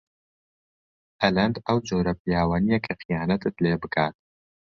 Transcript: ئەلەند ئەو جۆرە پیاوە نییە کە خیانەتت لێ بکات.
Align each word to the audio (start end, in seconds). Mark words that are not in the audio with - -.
ئەلەند 1.21 1.55
ئەو 1.65 1.77
جۆرە 1.87 2.13
پیاوە 2.21 2.57
نییە 2.65 2.79
کە 2.85 2.93
خیانەتت 3.01 3.55
لێ 3.63 3.73
بکات. 3.81 4.15